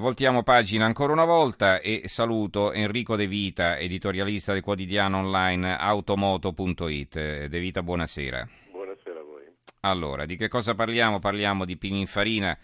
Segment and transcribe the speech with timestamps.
[0.00, 7.46] Voltiamo pagina ancora una volta e saluto Enrico De Vita, editorialista del quotidiano online automoto.it.
[7.48, 8.48] De Vita, buonasera.
[8.70, 9.42] Buonasera a voi.
[9.80, 11.18] Allora, di che cosa parliamo?
[11.18, 12.56] Parliamo di Pininfarina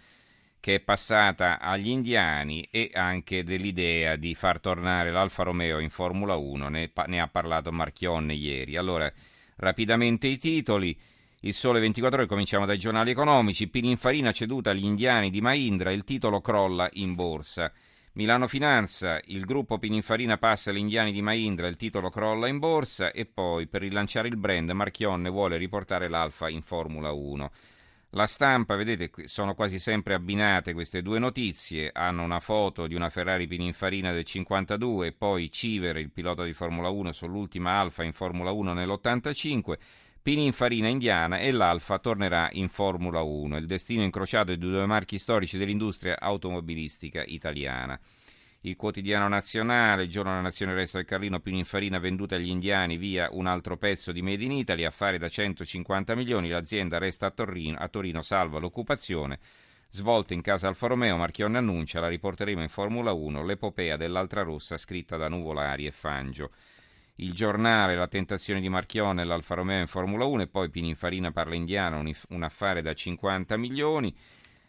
[0.59, 6.37] che è passata agli indiani e anche dell'idea di far tornare l'Alfa Romeo in Formula
[6.37, 8.79] 1, ne, ne ha parlato Marchionne ieri.
[8.79, 9.12] Allora,
[9.57, 10.98] rapidamente i titoli.
[11.47, 13.69] Il Sole 24 ore, cominciamo dai giornali economici.
[13.69, 17.73] Pininfarina ceduta agli indiani di Mahindra, il titolo crolla in borsa.
[18.15, 23.13] Milano Finanza, il gruppo Pininfarina passa agli indiani di Mahindra, il titolo crolla in borsa
[23.13, 27.53] e poi per rilanciare il brand Marchionne vuole riportare l'Alfa in Formula 1.
[28.11, 33.09] La stampa, vedete, sono quasi sempre abbinate queste due notizie, hanno una foto di una
[33.09, 38.12] Ferrari Pininfarina del 52 e poi Civere, il pilota di Formula 1, sull'ultima Alfa in
[38.12, 39.75] Formula 1 nell'85
[40.27, 45.56] Pininfarina indiana e l'Alfa tornerà in Formula 1, il destino incrociato di due marchi storici
[45.56, 47.97] dell'industria automobilistica italiana.
[48.62, 53.28] Il quotidiano nazionale, il giorno della nazione resta del Carlino, Pininfarina venduta agli indiani via
[53.31, 57.79] un altro pezzo di Made in Italy, affare da 150 milioni, l'azienda resta a Torino,
[57.79, 59.39] a Torino salva l'occupazione.
[59.91, 64.77] Svolta in casa Alfa Romeo, Marchionne annuncia, la riporteremo in Formula 1, l'epopea dell'Altra Rossa
[64.77, 66.51] scritta da Nuvolari e Fangio
[67.17, 71.55] il giornale, la tentazione di Marchione, l'Alfa Romeo in Formula 1 e poi Pininfarina parla
[71.55, 74.14] indiano, un, un affare da 50 milioni.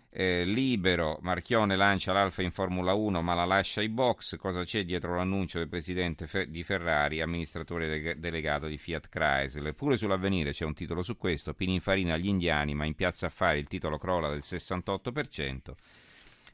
[0.09, 4.38] Eh, libero, Marchione lancia l'Alfa in Formula 1 ma la lascia ai box.
[4.38, 9.73] Cosa c'è dietro l'annuncio del presidente Fe- di Ferrari, amministratore de- delegato di Fiat Chrysler?
[9.73, 13.67] Pure sull'avvenire c'è un titolo su questo, Pininfarina agli indiani ma in piazza affari il
[13.67, 15.76] titolo crolla del 68%.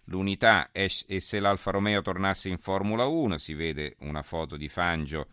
[0.07, 5.27] L'unità e se l'Alfa Romeo tornasse in Formula 1, si vede una foto di Fangio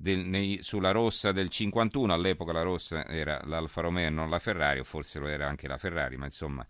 [0.00, 4.78] del, nei, sulla rossa del 51, all'epoca la rossa era l'Alfa Romeo non la Ferrari,
[4.78, 6.66] o forse lo era anche la Ferrari, ma insomma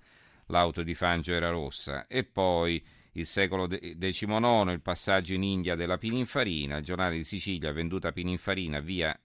[0.46, 2.06] l'auto di Fangio era rossa.
[2.06, 7.70] E poi il secolo XIX, il passaggio in India della Pininfarina, il giornale di Sicilia,
[7.72, 9.18] venduta Pininfarina via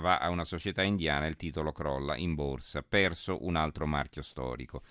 [0.00, 4.82] va a una società indiana, il titolo crolla in borsa, perso un altro marchio storico.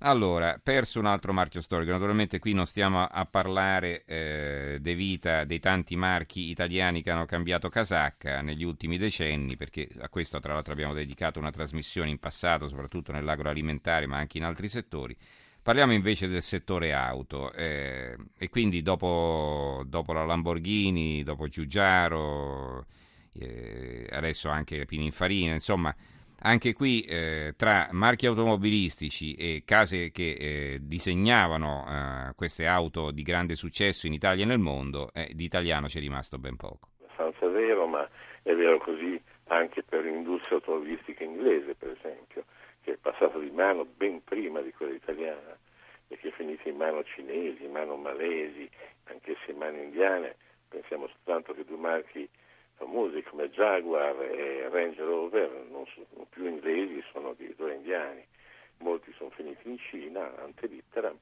[0.00, 5.42] Allora, perso un altro marchio storico, naturalmente qui non stiamo a parlare eh, de vita
[5.42, 10.52] dei tanti marchi italiani che hanno cambiato casacca negli ultimi decenni, perché a questo tra
[10.54, 15.16] l'altro abbiamo dedicato una trasmissione in passato, soprattutto nell'agroalimentare, ma anche in altri settori.
[15.60, 22.86] Parliamo invece del settore auto eh, e quindi dopo, dopo, la Lamborghini, dopo Giugiaro,
[23.32, 25.92] eh, adesso anche Pininfarina, insomma
[26.40, 33.22] anche qui eh, tra marchi automobilistici e case che eh, disegnavano eh, queste auto di
[33.22, 36.90] grande successo in Italia e nel mondo, eh, di italiano c'è rimasto ben poco.
[37.00, 38.08] Abbastanza vero, ma
[38.42, 42.44] è vero così anche per l'industria automobilistica inglese, per esempio,
[42.82, 45.56] che è passata di mano ben prima di quella italiana
[46.08, 48.68] e che è finita in mano cinesi, in mano malesi,
[49.04, 50.36] anch'esse in mano indiane.
[50.68, 52.28] Pensiamo soltanto che due marchi
[52.76, 55.84] famosi come Jaguar e Range Rover non
[56.38, 58.24] più inglesi, sono addirittura indiani,
[58.78, 61.18] molti sono finiti in Cina, ante litteram.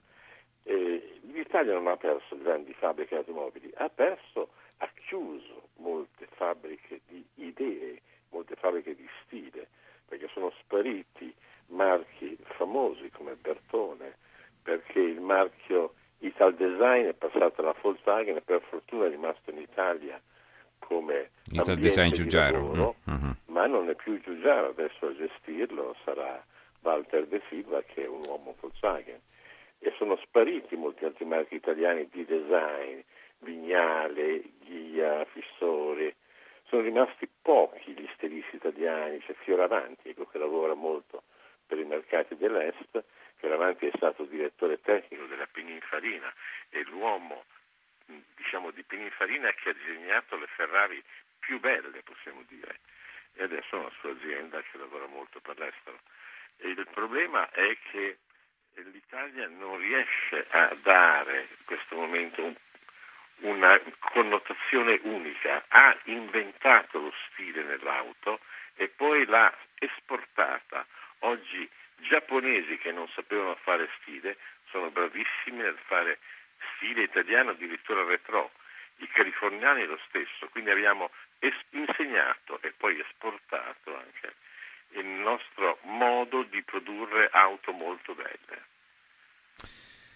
[0.65, 8.03] L'Italia non ha perso grandi fabbriche automobili, ha perso, ha chiuso molte fabbriche di idee,
[8.31, 9.69] molte fabbriche di stile,
[10.07, 11.35] perché sono spariti
[11.69, 14.17] marchi famosi come Bertone,
[14.63, 19.59] perché il marchio Ital Design è passato alla Volkswagen e per fortuna è rimasto in
[19.59, 20.21] Italia
[20.79, 22.96] come Ital Design Giugiaro, lavoro, mm-hmm.
[23.57, 26.45] Ma non è più Giugiaro, adesso a gestirlo sarà
[26.83, 29.19] Walter De Silva che è un uomo Volkswagen.
[29.79, 33.01] E sono spariti molti altri marchi italiani di design,
[33.39, 36.15] Vignale, Ghia, Fissori,
[36.65, 41.23] sono rimasti pochi gli stilisti italiani, c'è Fioravanti ecco, che lavora molto
[41.67, 43.05] per i mercati dell'Est,
[43.37, 46.31] Fioravanti è stato direttore tecnico della Pininfarina
[46.69, 47.45] e l'uomo
[48.37, 51.03] diciamo, di Pininfarina che ha disegnato le Ferrari
[51.39, 52.81] più belle, possiamo dire,
[53.37, 55.99] e adesso ha una sua azienda che lavora molto per l'estero.
[56.59, 58.19] E il problema è che
[58.75, 62.55] l'Italia non riesce a dare in questo momento un,
[63.41, 68.41] una connotazione unica, ha inventato lo stile nell'auto
[68.75, 70.87] e poi l'ha esportata.
[71.21, 74.37] Oggi giapponesi che non sapevano fare stile
[74.71, 76.19] sono bravissimi nel fare
[76.77, 78.51] stile italiano addirittura retro,
[78.99, 84.35] i californiani lo stesso, quindi abbiamo es- insegnato e poi esportato anche
[84.91, 88.65] il nostro modo di produrre auto molto belle.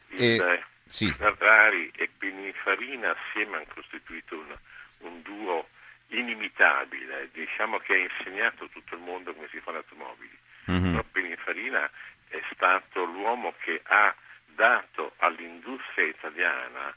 [0.08, 1.10] Il, e, sì.
[1.12, 4.58] Ferrari e Pininfarina assieme hanno costituito un,
[4.98, 5.68] un duo
[6.08, 10.36] inimitabile, diciamo che ha insegnato tutto il mondo come si fanno automobili.
[10.70, 10.90] Mm-hmm.
[10.90, 11.90] Però Pininfarina
[12.28, 14.14] è stato l'uomo che ha
[14.46, 16.94] dato all'industria italiana,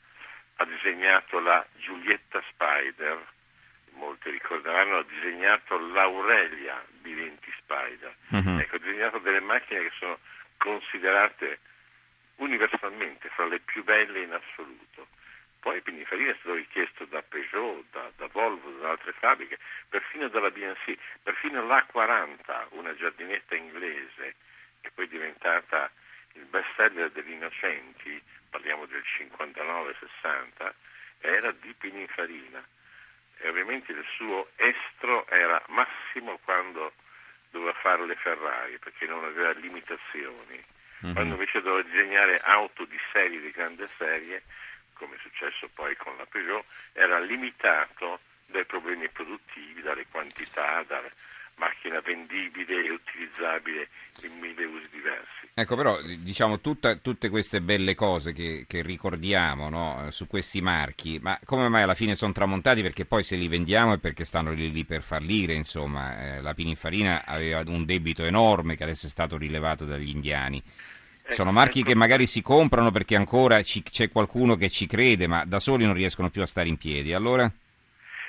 [0.55, 3.25] ha disegnato la Giulietta Spider,
[3.91, 8.15] molti ricorderanno, ha disegnato l'Aurelia di 20 Spider.
[8.29, 8.59] Uh-huh.
[8.59, 10.19] Ecco, ha disegnato delle macchine che sono
[10.57, 11.59] considerate
[12.37, 15.07] universalmente fra le più belle in assoluto.
[15.59, 19.57] Poi Pininfarina è stato richiesto da Peugeot, da, da, Volvo, da altre fabbriche,
[19.87, 24.35] perfino dalla BNC, perfino l'A40, una giardinetta inglese
[24.81, 25.89] che poi è diventata
[26.33, 30.73] il seller degli innocenti, parliamo del 59-60,
[31.19, 32.63] era di Pininfarina
[33.37, 36.93] e ovviamente il suo estro era massimo quando
[37.51, 40.61] doveva fare le Ferrari perché non aveva limitazioni.
[41.03, 41.13] Mm-hmm.
[41.13, 44.43] Quando invece doveva disegnare auto di serie, di grande serie,
[44.93, 51.11] come è successo poi con la Peugeot, era limitato dai problemi produttivi, dalle quantità, dalle
[51.55, 53.32] macchina vendibile e utilizzabile
[54.21, 55.43] in mille usi diversi.
[55.55, 61.19] Ecco, però diciamo tutta, tutte queste belle cose che, che ricordiamo no, su questi marchi,
[61.21, 62.81] ma come mai alla fine sono tramontati?
[62.81, 66.55] Perché poi se li vendiamo è perché stanno lì, lì per fallire, insomma, eh, la
[66.55, 70.61] Pininfarina aveva un debito enorme che adesso è stato rilevato dagli indiani.
[71.25, 71.89] Ecco, sono marchi ecco.
[71.89, 75.85] che magari si comprano perché ancora ci, c'è qualcuno che ci crede, ma da soli
[75.85, 77.13] non riescono più a stare in piedi.
[77.13, 77.49] Allora?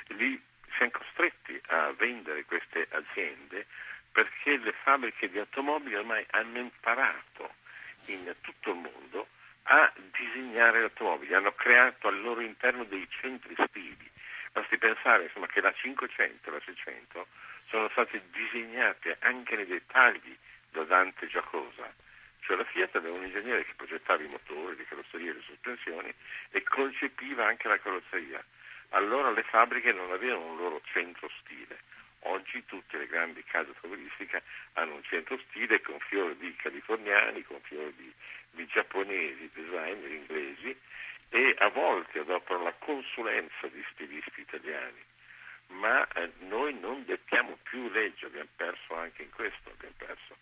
[0.09, 0.41] Lì
[0.76, 3.67] siamo costretti a vendere queste aziende
[4.14, 7.55] perché le fabbriche di automobili ormai hanno imparato
[8.05, 9.26] in tutto il mondo
[9.64, 14.08] a disegnare le automobili, hanno creato al loro interno dei centri stili.
[14.52, 17.26] Basti pensare insomma, che la 500 e la 600
[17.66, 20.38] sono state disegnate anche nei dettagli
[20.70, 21.93] da Dante Giacosa.
[22.38, 26.14] Cioè la Fiat aveva un ingegnere che progettava i motori, le carrozzerie, le sospensioni
[26.50, 28.44] e concepiva anche la carrozzeria
[28.94, 31.78] allora le fabbriche non avevano un loro centro stile.
[32.26, 34.43] Oggi tutte le grandi case automobilistiche
[34.75, 38.12] hanno un centro stile con fiori di californiani, con fiori di,
[38.53, 40.76] di giapponesi, designer inglesi
[41.29, 45.03] e a volte adoperano la consulenza di stilisti italiani.
[45.69, 50.37] Ma eh, noi non dettiamo più legge, abbiamo perso anche in questo, perso.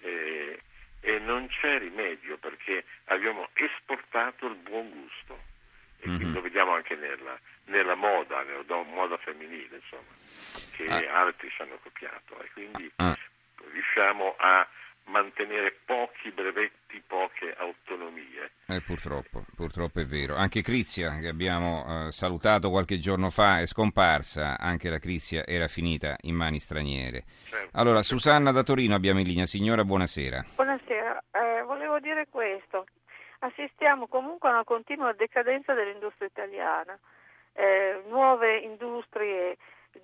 [0.00, 0.60] Eh,
[1.02, 5.50] e non c'è rimedio perché abbiamo esportato il buon gusto
[6.00, 6.32] e mm-hmm.
[6.32, 10.12] lo vediamo anche nella, nella moda, nella moda femminile, insomma,
[10.72, 11.20] che ah.
[11.20, 13.16] altri ci hanno copiato e quindi ah.
[13.72, 14.66] riusciamo a
[15.04, 18.52] mantenere pochi brevetti, poche autonomie.
[18.66, 20.36] Eh, purtroppo, purtroppo è vero.
[20.36, 25.68] Anche Crizia, che abbiamo eh, salutato qualche giorno fa, è scomparsa, anche la Crizia era
[25.68, 27.24] finita in mani straniere.
[27.48, 27.76] Certo.
[27.76, 29.46] Allora, Susanna da Torino abbiamo in linea.
[29.46, 30.46] Signora, buonasera.
[30.54, 32.86] Buonasera, eh, volevo dire questo
[33.40, 36.98] assistiamo comunque a una continua decadenza dell'industria italiana.
[37.52, 39.56] Eh, nuove industrie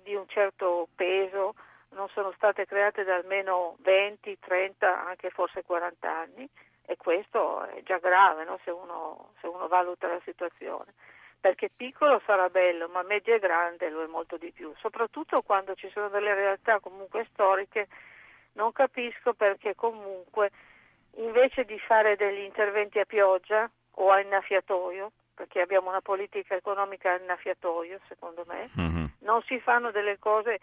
[0.03, 1.55] di un certo peso
[1.89, 6.47] non sono state create da almeno 20, 30, anche forse 40 anni
[6.85, 8.59] e questo è già grave no?
[8.63, 10.93] se, uno, se uno valuta la situazione
[11.39, 15.75] perché piccolo sarà bello, ma medio e grande lo è molto di più, soprattutto quando
[15.75, 17.87] ci sono delle realtà comunque storiche,
[18.53, 20.51] non capisco perché comunque
[21.17, 23.69] invece di fare degli interventi a pioggia
[23.99, 29.05] o a innaffiatoio, perché abbiamo una politica economica a innaffiatoio, secondo me, mm-hmm.
[29.19, 30.59] non si fanno delle cose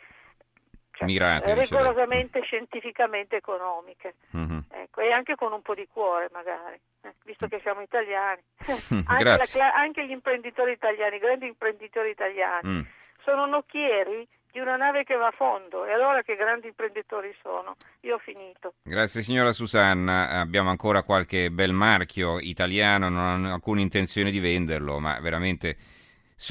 [0.94, 4.58] cioè, Mirate, rigorosamente scientificamente economiche mm-hmm.
[4.70, 8.40] ecco, e anche con un po' di cuore magari eh, visto che siamo italiani
[9.06, 12.80] anche, la, anche, gli imprenditori italiani grandi imprenditori italiani mm.
[13.22, 17.74] sono nocchieri di una nave che va a fondo e allora che grandi imprenditori sono.
[18.02, 18.74] Io ho finito.
[18.84, 25.00] Grazie signora Susanna, abbiamo ancora qualche bel marchio italiano, non ho alcuna intenzione di venderlo,
[25.00, 25.76] ma veramente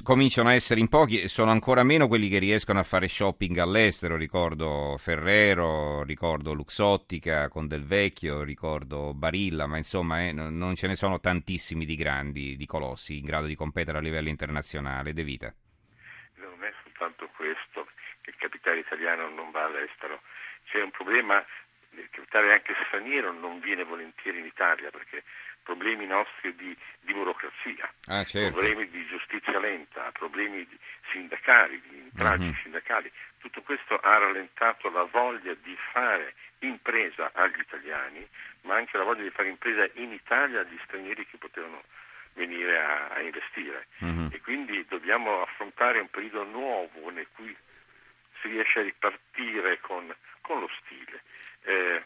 [0.01, 3.57] cominciano a essere in pochi e sono ancora meno quelli che riescono a fare shopping
[3.59, 10.87] all'estero, ricordo Ferrero, ricordo Luxottica con Del Vecchio, ricordo Barilla, ma insomma eh, non ce
[10.87, 15.13] ne sono tantissimi di grandi, di colossi in grado di competere a livello internazionale.
[15.13, 15.55] De Vita.
[17.03, 17.87] Soltanto questo,
[18.21, 20.21] che il capitale italiano non va all'estero.
[20.63, 21.45] C'è un problema,
[21.89, 25.23] il capitale anche straniero non viene volentieri in Italia perché
[25.63, 28.51] problemi nostri di, di burocrazia, ah, certo.
[28.51, 30.65] problemi di giustizia lenta, problemi
[31.11, 32.61] sindacali, di intraggi mm-hmm.
[32.63, 38.25] sindacali, tutto questo ha rallentato la voglia di fare impresa agli italiani,
[38.61, 41.83] ma anche la voglia di fare impresa in Italia agli stranieri che potevano
[42.33, 43.87] venire a, a investire.
[44.03, 44.27] Mm-hmm.
[44.31, 47.55] E quindi dobbiamo affrontare un periodo nuovo in cui
[48.41, 51.23] si riesce a ripartire con, con lo stile.
[51.61, 52.03] Eh,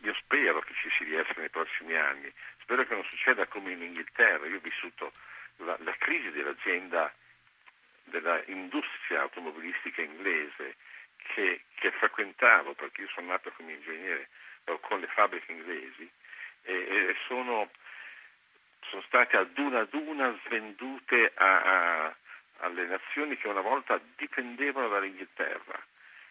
[0.00, 2.30] io spero che ci si riesca nei prossimi anni,
[2.60, 5.12] spero che non succeda come in Inghilterra, io ho vissuto
[5.58, 7.12] la, la crisi dell'azienda,
[8.04, 10.76] dell'industria automobilistica inglese
[11.16, 14.28] che, che, frequentavo, perché io sono nato come ingegnere
[14.80, 16.10] con le fabbriche inglesi
[16.62, 17.70] e, e sono
[19.14, 22.16] state ad una ad una svendute a, a,
[22.66, 25.80] alle nazioni che una volta dipendevano dall'Inghilterra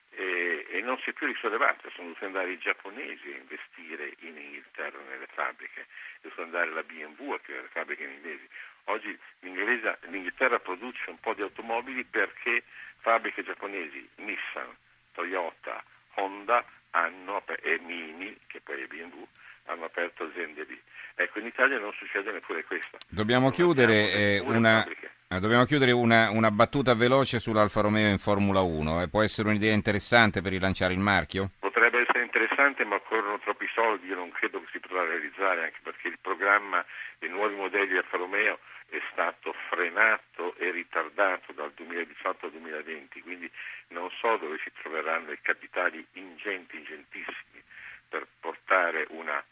[0.10, 4.38] e, e non si è più risollevata, sono dovuti andare i giapponesi a investire in
[4.38, 5.88] Inghilterra nelle fabbriche, è
[6.24, 8.50] dovuta andare la BMW a chiudere le fabbriche inglesi.
[8.86, 12.64] Oggi l'Inghilterra produce un po' di automobili perché
[12.98, 14.76] fabbriche giapponesi, Nissan,
[15.14, 15.82] Toyota,
[16.16, 19.26] Honda hanno, e Mini, che poi è BMW,
[19.66, 20.80] hanno aperto aziende lì.
[21.16, 22.98] Ecco, in Italia non succede neppure questo.
[23.08, 24.84] Dobbiamo chiudere, eh, una,
[25.28, 29.04] eh, dobbiamo chiudere una, una, battuta veloce sull'Alfa Romeo in Formula 1.
[29.04, 31.52] Eh, può essere un'idea interessante per rilanciare il marchio?
[31.60, 34.08] Potrebbe essere interessante, ma occorrono troppi soldi.
[34.08, 36.84] Io non credo che si potrà realizzare, anche perché il programma
[37.20, 43.50] dei nuovi modelli Alfa Romeo è stato frenato e ritardato dal 2018 al 2020, quindi
[43.90, 47.62] non so dove si troveranno i capitali ingenti, ingentissimi
[48.08, 49.44] per portare una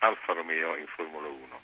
[0.00, 1.60] Alfa Romeo in Formula 1.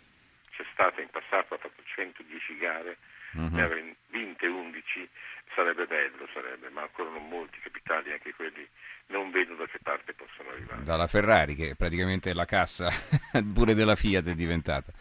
[0.57, 2.97] C'è stata in passato, ha fatto 110 gare,
[3.33, 3.49] uh-huh.
[3.51, 5.09] ne aveva vinte 11,
[5.55, 8.67] sarebbe bello, sarebbe, ma ancora non molti capitali, anche quelli
[9.09, 10.83] non vedo da che parte possono arrivare.
[10.83, 12.91] Dalla Ferrari, che praticamente è la cassa
[13.55, 14.93] pure della Fiat è diventata.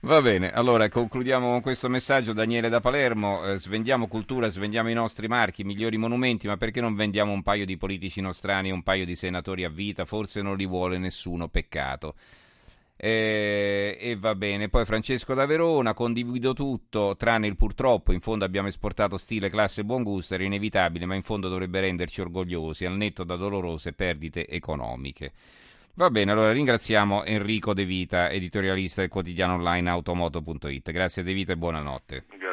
[0.00, 2.32] Va bene, allora concludiamo con questo messaggio.
[2.32, 6.94] Daniele da Palermo, eh, svendiamo cultura, svendiamo i nostri marchi, migliori monumenti, ma perché non
[6.94, 10.04] vendiamo un paio di politici nostrani e un paio di senatori a vita?
[10.04, 12.14] Forse non li vuole nessuno, peccato.
[13.02, 14.68] Eh, e va bene.
[14.68, 18.12] Poi Francesco da Verona, condivido tutto, tranne il purtroppo.
[18.12, 21.80] In fondo abbiamo esportato stile, classe e buon gusto, era inevitabile, ma in fondo dovrebbe
[21.80, 25.32] renderci orgogliosi, al netto da dolorose perdite economiche.
[25.94, 30.90] Va bene, allora ringraziamo Enrico De Vita, editorialista del quotidiano online automoto.it.
[30.92, 32.24] Grazie De Vita e buonanotte.
[32.28, 32.49] Grazie.